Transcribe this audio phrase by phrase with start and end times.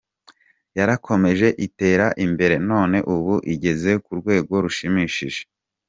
[0.77, 5.41] Yarakomeje itera imbere none ubu igeze ku rwego rushimishije.